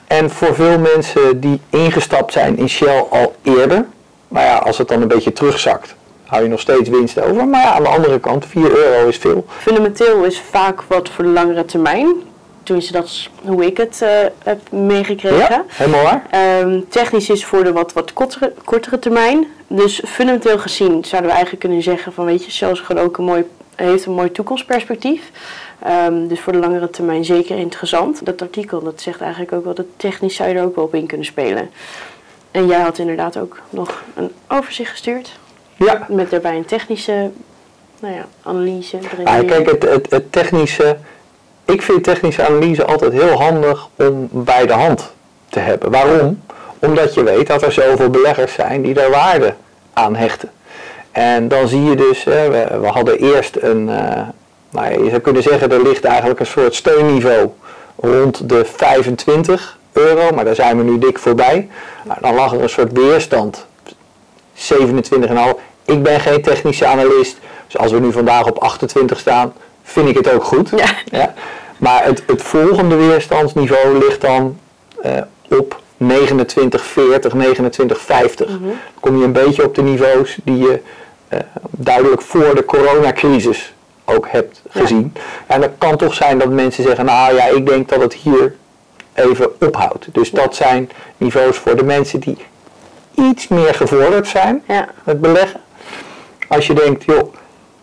En 0.07 0.29
voor 0.29 0.55
veel 0.55 0.79
mensen 0.79 1.39
die 1.39 1.61
ingestapt 1.69 2.33
zijn 2.33 2.57
in 2.57 2.69
Shell 2.69 3.05
al 3.09 3.35
eerder. 3.43 3.85
Maar 4.27 4.43
ja, 4.43 4.57
als 4.57 4.77
het 4.77 4.87
dan 4.87 5.01
een 5.01 5.07
beetje 5.07 5.33
terugzakt, 5.33 5.95
hou 6.25 6.43
je 6.43 6.49
nog 6.49 6.59
steeds 6.59 6.89
winst 6.89 7.21
over. 7.21 7.47
Maar 7.47 7.61
ja, 7.61 7.73
aan 7.73 7.83
de 7.83 7.89
andere 7.89 8.19
kant, 8.19 8.45
4 8.45 8.77
euro 8.77 9.07
is 9.07 9.17
veel. 9.17 9.45
fundamenteel 9.57 10.23
is 10.23 10.41
vaak 10.51 10.81
wat 10.87 11.09
voor 11.09 11.23
de 11.23 11.29
langere 11.29 11.65
termijn. 11.65 12.15
Tenminste, 12.69 12.93
dat 12.93 13.05
is 13.05 13.29
hoe 13.41 13.65
ik 13.65 13.77
het 13.77 14.01
eh, 14.01 14.09
heb 14.43 14.71
meegekregen. 14.71 15.37
Ja, 15.37 15.65
helemaal 15.67 16.03
waar. 16.03 16.25
Ehm, 16.29 16.81
technisch 16.89 17.29
is 17.29 17.45
voor 17.45 17.63
de 17.63 17.71
wat, 17.71 17.93
wat 17.93 18.13
kortere, 18.13 18.53
kortere 18.63 18.99
termijn. 18.99 19.47
Dus 19.67 20.01
fundamenteel 20.05 20.59
gezien 20.59 21.05
zouden 21.05 21.29
we 21.29 21.35
eigenlijk 21.35 21.59
kunnen 21.59 21.81
zeggen 21.81 22.13
van 22.13 22.25
weet 22.25 22.43
je, 22.43 22.67
is 22.69 22.79
gewoon 22.79 23.03
ook 23.03 23.17
een 23.17 23.23
mooi, 23.23 23.43
heeft 23.75 24.05
een 24.05 24.13
mooi 24.13 24.31
toekomstperspectief. 24.31 25.31
Ehm, 25.79 26.27
dus 26.27 26.39
voor 26.39 26.53
de 26.53 26.59
langere 26.59 26.89
termijn 26.89 27.25
zeker 27.25 27.57
interessant. 27.57 28.25
Dat 28.25 28.41
artikel 28.41 28.83
dat 28.83 29.01
zegt 29.01 29.21
eigenlijk 29.21 29.53
ook 29.53 29.63
wel 29.63 29.73
dat 29.73 29.85
technisch 29.97 30.35
zou 30.35 30.49
je 30.49 30.55
er 30.55 30.63
ook 30.63 30.75
wel 30.75 30.85
op 30.85 30.95
in 30.95 31.07
kunnen 31.07 31.25
spelen. 31.25 31.69
En 32.51 32.67
jij 32.67 32.79
had 32.79 32.97
inderdaad 32.97 33.37
ook 33.37 33.61
nog 33.69 34.03
een 34.15 34.31
overzicht 34.47 34.91
gestuurd. 34.91 35.39
Ja, 35.75 36.05
Met 36.09 36.29
daarbij 36.29 36.55
een 36.55 36.65
technische 36.65 37.31
nou 37.99 38.15
ja, 38.15 38.27
analyse. 38.43 38.97
Ah, 39.23 39.47
kijk, 39.47 39.69
het, 39.71 39.83
het, 39.83 40.09
het 40.09 40.31
technische. 40.31 40.97
Ik 41.69 41.81
vind 41.81 42.03
technische 42.03 42.47
analyse 42.47 42.85
altijd 42.85 43.11
heel 43.11 43.41
handig 43.41 43.87
om 43.95 44.29
bij 44.31 44.65
de 44.65 44.73
hand 44.73 45.11
te 45.49 45.59
hebben. 45.59 45.91
Waarom? 45.91 46.41
Omdat 46.79 47.13
je 47.13 47.23
weet 47.23 47.47
dat 47.47 47.61
er 47.61 47.71
zoveel 47.71 48.09
beleggers 48.09 48.53
zijn 48.53 48.81
die 48.81 48.93
daar 48.93 49.09
waarde 49.09 49.53
aan 49.93 50.15
hechten. 50.15 50.51
En 51.11 51.47
dan 51.47 51.67
zie 51.67 51.83
je 51.83 51.95
dus, 51.95 52.23
we 52.23 52.87
hadden 52.93 53.17
eerst 53.17 53.55
een, 53.55 53.89
eh, 53.89 54.21
nou 54.69 54.91
ja, 54.91 55.03
je 55.03 55.09
zou 55.09 55.19
kunnen 55.19 55.43
zeggen, 55.43 55.71
er 55.71 55.81
ligt 55.81 56.03
eigenlijk 56.03 56.39
een 56.39 56.45
soort 56.45 56.75
steunniveau 56.75 57.49
rond 57.95 58.49
de 58.49 58.65
25 58.65 59.77
euro, 59.91 60.31
maar 60.35 60.45
daar 60.45 60.55
zijn 60.55 60.77
we 60.77 60.83
nu 60.83 60.97
dik 60.97 61.19
voorbij. 61.19 61.69
Nou, 62.03 62.19
dan 62.21 62.35
lag 62.35 62.53
er 62.53 62.61
een 62.61 62.69
soort 62.69 62.91
weerstand, 62.91 63.65
27,5. 64.53 65.59
Ik 65.85 66.03
ben 66.03 66.19
geen 66.19 66.41
technische 66.41 66.85
analist, 66.85 67.37
dus 67.65 67.77
als 67.77 67.91
we 67.91 67.99
nu 67.99 68.11
vandaag 68.11 68.45
op 68.47 68.57
28 68.57 69.19
staan, 69.19 69.53
vind 69.91 70.07
ik 70.09 70.15
het 70.17 70.31
ook 70.31 70.43
goed. 70.43 70.69
Ja. 70.75 70.87
Ja. 71.11 71.33
Maar 71.77 72.03
het, 72.03 72.23
het 72.27 72.41
volgende 72.41 72.95
weerstandsniveau 72.95 73.97
ligt 73.97 74.21
dan 74.21 74.59
eh, 75.01 75.21
op 75.49 75.81
29,40, 76.03 76.05
29,50. 76.05 76.07
Dan 78.35 78.77
kom 78.99 79.17
je 79.17 79.23
een 79.25 79.31
beetje 79.31 79.63
op 79.65 79.75
de 79.75 79.81
niveaus 79.81 80.37
die 80.43 80.57
je 80.57 80.81
eh, 81.27 81.39
duidelijk 81.69 82.21
voor 82.21 82.55
de 82.55 82.65
coronacrisis 82.65 83.73
ook 84.05 84.27
hebt 84.29 84.61
Ja. 84.71 84.81
gezien. 84.81 85.13
En 85.47 85.61
het 85.61 85.71
kan 85.77 85.97
toch 85.97 86.13
zijn 86.13 86.37
dat 86.37 86.49
mensen 86.49 86.83
zeggen, 86.83 87.05
nou 87.05 87.35
ja, 87.35 87.45
ik 87.45 87.65
denk 87.65 87.89
dat 87.89 88.01
het 88.01 88.13
hier 88.13 88.55
even 89.13 89.61
ophoudt. 89.61 90.07
Dus 90.11 90.31
dat 90.31 90.55
zijn 90.55 90.89
niveaus 91.17 91.57
voor 91.57 91.75
de 91.75 91.83
mensen 91.83 92.19
die 92.19 92.37
iets 93.15 93.47
meer 93.47 93.73
gevorderd 93.73 94.27
zijn 94.27 94.63
met 95.03 95.21
beleggen. 95.21 95.59
Als 96.47 96.67
je 96.67 96.73
denkt, 96.73 97.03
joh, 97.03 97.33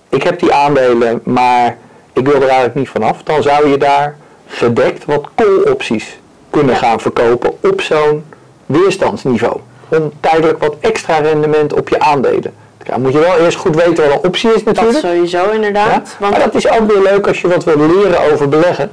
ik 0.08 0.22
heb 0.22 0.38
die 0.40 0.52
aandelen, 0.52 1.20
maar 1.24 1.76
ik 2.16 2.26
wil 2.26 2.34
er 2.34 2.42
eigenlijk 2.42 2.74
niet 2.74 2.88
vanaf, 2.88 3.22
dan 3.22 3.42
zou 3.42 3.68
je 3.68 3.76
daar 3.78 4.16
gedekt 4.46 5.04
wat 5.04 5.28
call-opties 5.34 6.18
kunnen 6.50 6.74
Ja. 6.74 6.80
gaan 6.80 7.00
verkopen 7.00 7.52
op 7.62 7.80
zo'n 7.80 8.24
weerstandsniveau. 8.66 9.60
Om 9.88 10.12
tijdelijk 10.20 10.58
wat 10.58 10.76
extra 10.80 11.18
rendement 11.18 11.72
op 11.72 11.88
je 11.88 12.00
aandelen. 12.00 12.54
Dan 12.84 13.00
moet 13.02 13.12
je 13.12 13.18
wel 13.18 13.38
eerst 13.38 13.58
goed 13.58 13.76
weten 13.76 14.08
wat 14.08 14.12
een 14.22 14.28
optie 14.28 14.54
is 14.54 14.64
dat 14.64 14.74
natuurlijk. 14.74 14.98
sowieso 15.06 15.38
Ja, 15.44 15.50
inderdaad. 15.52 16.16
Want 16.18 16.32
maar 16.32 16.40
dat 16.44 16.54
is 16.54 16.68
ook 16.70 16.92
weer 16.92 17.02
leuk 17.02 17.26
als 17.26 17.40
je 17.40 17.48
wat 17.48 17.64
wil 17.64 17.78
leren 17.78 18.32
over 18.32 18.48
beleggen. 18.48 18.90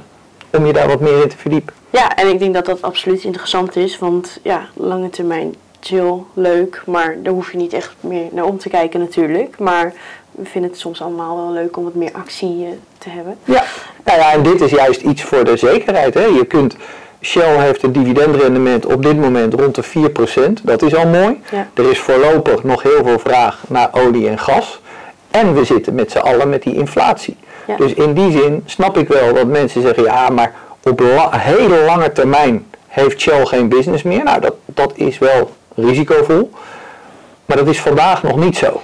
Om 0.50 0.66
je 0.66 0.72
daar 0.72 0.88
wat 0.88 1.00
meer 1.00 1.22
in 1.22 1.28
te 1.28 1.36
verdiepen. 1.36 1.74
Ja, 1.90 2.16
en 2.16 2.28
ik 2.28 2.38
denk 2.38 2.54
dat 2.54 2.66
dat 2.66 2.82
absoluut 2.82 3.24
interessant 3.24 3.76
is, 3.76 3.98
want 3.98 4.38
ja, 4.42 4.66
lange 4.74 5.10
termijn 5.10 5.54
chill, 5.80 6.14
leuk, 6.34 6.82
maar 6.86 7.16
daar 7.22 7.32
hoef 7.32 7.50
je 7.52 7.56
niet 7.56 7.72
echt 7.72 7.94
meer 8.00 8.26
naar 8.30 8.44
om 8.44 8.58
te 8.58 8.68
kijken 8.68 9.00
natuurlijk. 9.00 9.58
Maar 9.58 9.92
we 10.34 10.44
vinden 10.44 10.70
het 10.70 10.80
soms 10.80 11.02
allemaal 11.02 11.36
wel 11.36 11.52
leuk 11.52 11.76
om 11.76 11.84
wat 11.84 11.94
meer 11.94 12.12
actie 12.12 12.64
eh, 12.64 12.70
te 12.98 13.08
hebben. 13.08 13.36
Ja. 13.44 13.64
Nou 14.04 14.18
ja, 14.18 14.32
en 14.32 14.42
dit 14.42 14.60
is 14.60 14.70
juist 14.70 15.00
iets 15.00 15.22
voor 15.22 15.44
de 15.44 15.56
zekerheid. 15.56 16.14
Hè. 16.14 16.24
Je 16.24 16.44
kunt, 16.44 16.76
Shell 17.20 17.58
heeft 17.58 17.82
een 17.82 17.92
dividendrendement 17.92 18.86
op 18.86 19.02
dit 19.02 19.16
moment 19.16 19.54
rond 19.54 19.74
de 19.74 19.82
4%. 20.58 20.62
Dat 20.62 20.82
is 20.82 20.94
al 20.94 21.06
mooi. 21.06 21.40
Ja. 21.50 21.68
Er 21.74 21.90
is 21.90 21.98
voorlopig 21.98 22.62
nog 22.64 22.82
heel 22.82 23.04
veel 23.04 23.18
vraag 23.18 23.62
naar 23.68 23.88
olie 23.92 24.28
en 24.28 24.38
gas. 24.38 24.80
En 25.30 25.54
we 25.54 25.64
zitten 25.64 25.94
met 25.94 26.10
z'n 26.10 26.18
allen 26.18 26.48
met 26.48 26.62
die 26.62 26.74
inflatie. 26.74 27.36
Ja. 27.66 27.76
Dus 27.76 27.94
in 27.94 28.12
die 28.14 28.30
zin 28.32 28.62
snap 28.66 28.96
ik 28.98 29.08
wel 29.08 29.34
dat 29.34 29.46
mensen 29.46 29.82
zeggen, 29.82 30.02
ja, 30.02 30.28
maar 30.28 30.54
op 30.82 31.00
la- 31.00 31.30
hele 31.38 31.84
lange 31.84 32.12
termijn 32.12 32.66
heeft 32.88 33.20
Shell 33.20 33.44
geen 33.44 33.68
business 33.68 34.02
meer. 34.02 34.24
Nou, 34.24 34.40
dat, 34.40 34.54
dat 34.66 34.92
is 34.94 35.18
wel 35.18 35.50
risicovol. 35.74 36.50
Maar 37.44 37.56
dat 37.56 37.66
is 37.66 37.80
vandaag 37.80 38.22
nog 38.22 38.36
niet 38.36 38.56
zo. 38.56 38.80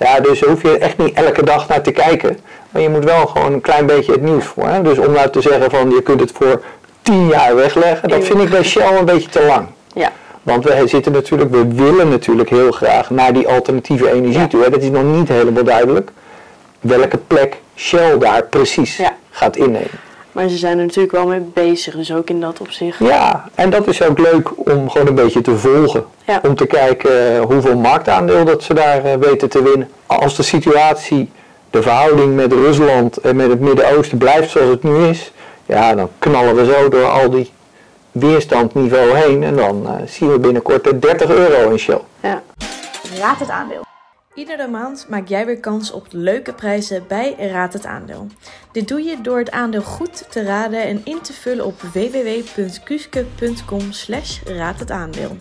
Ja, 0.00 0.20
dus 0.20 0.40
hoef 0.40 0.62
je 0.62 0.78
echt 0.78 0.98
niet 0.98 1.12
elke 1.14 1.44
dag 1.44 1.68
naar 1.68 1.82
te 1.82 1.90
kijken. 1.90 2.38
Maar 2.70 2.82
je 2.82 2.88
moet 2.88 3.04
wel 3.04 3.26
gewoon 3.26 3.52
een 3.52 3.60
klein 3.60 3.86
beetje 3.86 4.12
het 4.12 4.22
nieuws 4.22 4.44
voor. 4.44 4.68
Hè? 4.68 4.82
Dus 4.82 4.98
om 4.98 5.12
nou 5.12 5.30
te 5.30 5.40
zeggen 5.40 5.70
van 5.70 5.90
je 5.90 6.02
kunt 6.02 6.20
het 6.20 6.32
voor 6.32 6.62
10 7.02 7.28
jaar 7.28 7.54
wegleggen, 7.54 8.08
dat 8.08 8.24
vind 8.24 8.40
ik 8.40 8.50
bij 8.50 8.62
Shell 8.64 8.96
een 8.98 9.04
beetje 9.04 9.28
te 9.28 9.44
lang. 9.44 9.66
Ja, 9.94 10.12
Want 10.42 10.64
we 10.64 10.82
zitten 10.86 11.12
natuurlijk, 11.12 11.50
we 11.50 11.66
willen 11.74 12.08
natuurlijk 12.08 12.50
heel 12.50 12.70
graag 12.70 13.10
naar 13.10 13.32
die 13.32 13.48
alternatieve 13.48 14.12
energie 14.12 14.38
Ja. 14.40 14.46
toe. 14.46 14.62
Hè? 14.62 14.70
Dat 14.70 14.82
is 14.82 14.90
nog 14.90 15.02
niet 15.04 15.28
helemaal 15.28 15.64
duidelijk 15.64 16.10
welke 16.80 17.16
plek 17.26 17.56
Shell 17.76 18.18
daar 18.18 18.42
precies 18.46 18.96
Ja. 18.96 19.16
gaat 19.30 19.56
innemen. 19.56 19.88
maar 20.32 20.48
ze 20.48 20.56
zijn 20.56 20.78
er 20.78 20.84
natuurlijk 20.84 21.14
wel 21.14 21.26
mee 21.26 21.40
bezig, 21.54 21.94
dus 21.94 22.12
ook 22.14 22.28
in 22.30 22.40
dat 22.40 22.60
opzicht. 22.60 22.98
Ja, 22.98 23.48
en 23.54 23.70
dat 23.70 23.86
is 23.86 24.02
ook 24.02 24.18
leuk 24.18 24.68
om 24.70 24.90
gewoon 24.90 25.06
een 25.06 25.14
beetje 25.14 25.40
te 25.40 25.56
volgen. 25.56 26.04
Ja. 26.30 26.40
Om 26.42 26.54
te 26.54 26.66
kijken 26.66 27.38
hoeveel 27.38 27.76
marktaandeel 27.76 28.44
dat 28.44 28.62
ze 28.62 28.74
daar 28.74 29.04
eh, 29.04 29.14
weten 29.14 29.48
te 29.48 29.62
winnen. 29.62 29.90
Als 30.06 30.36
de 30.36 30.42
situatie, 30.42 31.30
de 31.70 31.82
verhouding 31.82 32.34
met 32.34 32.52
Rusland 32.52 33.16
en 33.16 33.36
met 33.36 33.48
het 33.48 33.60
Midden-Oosten 33.60 34.18
blijft 34.18 34.50
zoals 34.50 34.70
het 34.70 34.82
nu 34.82 35.06
is. 35.06 35.32
Ja, 35.66 35.94
dan 35.94 36.10
knallen 36.18 36.54
we 36.54 36.64
zo 36.64 36.88
door 36.88 37.04
al 37.04 37.30
die 37.30 37.52
weerstandniveau 38.12 39.16
heen. 39.16 39.42
En 39.42 39.56
dan 39.56 39.86
eh, 39.86 39.94
zien 40.06 40.32
we 40.32 40.38
binnenkort 40.38 40.84
de 40.84 40.98
30 40.98 41.30
euro 41.30 41.70
in 41.70 41.78
Shell. 41.78 42.00
Ja. 42.20 42.42
Raad 43.18 43.38
het 43.38 43.50
aandeel. 43.50 43.88
Iedere 44.34 44.68
maand 44.68 45.06
maak 45.08 45.28
jij 45.28 45.46
weer 45.46 45.60
kans 45.60 45.92
op 45.92 46.06
leuke 46.10 46.52
prijzen 46.52 47.04
bij 47.08 47.34
Raad 47.38 47.72
het 47.72 47.86
Aandeel. 47.86 48.26
Dit 48.72 48.88
doe 48.88 49.02
je 49.02 49.20
door 49.22 49.38
het 49.38 49.50
aandeel 49.50 49.82
goed 49.82 50.24
te 50.28 50.44
raden 50.44 50.82
en 50.82 51.00
in 51.04 51.20
te 51.20 51.32
vullen 51.32 51.64
op 51.64 51.80
www.kuske.com 51.80 53.92
slash 53.92 54.42
raad 54.42 54.78
het 54.78 54.90
aandeel. 54.90 55.36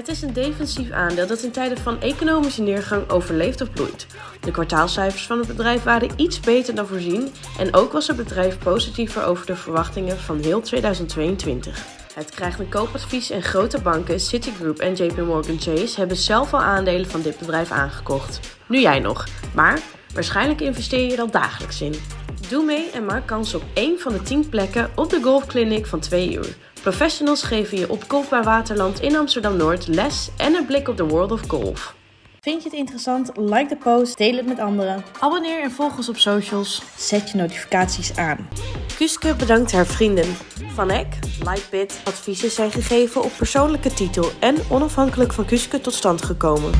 Het 0.00 0.08
is 0.08 0.22
een 0.22 0.32
defensief 0.32 0.90
aandeel 0.90 1.26
dat 1.26 1.42
in 1.42 1.50
tijden 1.50 1.78
van 1.78 2.00
economische 2.00 2.62
neergang 2.62 3.10
overleeft 3.10 3.60
of 3.60 3.72
bloeit. 3.72 4.06
De 4.40 4.50
kwartaalcijfers 4.50 5.26
van 5.26 5.38
het 5.38 5.46
bedrijf 5.46 5.82
waren 5.82 6.10
iets 6.16 6.40
beter 6.40 6.74
dan 6.74 6.86
voorzien 6.86 7.32
en 7.58 7.74
ook 7.74 7.92
was 7.92 8.06
het 8.06 8.16
bedrijf 8.16 8.58
positiever 8.58 9.24
over 9.24 9.46
de 9.46 9.56
verwachtingen 9.56 10.18
van 10.18 10.38
heel 10.38 10.60
2022. 10.60 11.86
Het 12.14 12.30
krijgt 12.30 12.58
een 12.58 12.68
koopadvies 12.68 13.30
en 13.30 13.42
grote 13.42 13.80
banken, 13.80 14.20
Citigroup 14.20 14.78
en 14.78 14.94
JP 14.94 15.16
Morgan 15.16 15.60
Chase 15.60 15.98
hebben 15.98 16.16
zelf 16.16 16.54
al 16.54 16.60
aandelen 16.60 17.10
van 17.10 17.22
dit 17.22 17.38
bedrijf 17.38 17.70
aangekocht. 17.70 18.40
Nu 18.66 18.80
jij 18.80 18.98
nog, 18.98 19.26
maar 19.54 19.78
waarschijnlijk 20.14 20.60
investeer 20.60 21.06
je 21.06 21.12
er 21.12 21.20
al 21.20 21.30
dagelijks 21.30 21.80
in. 21.80 21.94
Doe 22.50 22.64
mee 22.64 22.90
en 22.90 23.04
maak 23.04 23.26
kans 23.26 23.54
op 23.54 23.62
één 23.74 23.98
van 23.98 24.12
de 24.12 24.22
10 24.22 24.48
plekken 24.48 24.90
op 24.94 25.10
de 25.10 25.22
golfclinic 25.22 25.86
van 25.86 26.00
2 26.00 26.32
uur. 26.32 26.56
Professionals 26.82 27.42
geven 27.42 27.78
je 27.78 27.90
op 27.90 28.04
Golfbaar 28.08 28.44
Waterland 28.44 29.00
in 29.00 29.16
Amsterdam-Noord 29.16 29.86
les 29.86 30.30
en 30.36 30.54
een 30.54 30.66
blik 30.66 30.88
op 30.88 30.96
de 30.96 31.04
world 31.04 31.32
of 31.32 31.48
golf. 31.48 31.94
Vind 32.40 32.62
je 32.62 32.68
het 32.68 32.78
interessant? 32.78 33.30
Like 33.36 33.68
de 33.68 33.76
post, 33.76 34.18
deel 34.18 34.36
het 34.36 34.46
met 34.46 34.58
anderen. 34.58 35.04
Abonneer 35.20 35.62
en 35.62 35.70
volg 35.70 35.96
ons 35.96 36.08
op 36.08 36.16
socials. 36.16 36.82
Zet 36.96 37.30
je 37.30 37.36
notificaties 37.36 38.16
aan. 38.16 38.48
Kuske 38.96 39.34
bedankt 39.34 39.72
haar 39.72 39.86
vrienden. 39.86 40.36
Van 40.74 40.90
Eck, 40.90 41.18
Lightbit, 41.42 42.00
adviezen 42.04 42.50
zijn 42.50 42.70
gegeven 42.70 43.22
op 43.22 43.30
persoonlijke 43.36 43.92
titel 43.92 44.30
en 44.40 44.56
onafhankelijk 44.70 45.32
van 45.32 45.44
Kuske 45.44 45.80
tot 45.80 45.94
stand 45.94 46.22
gekomen. 46.22 46.70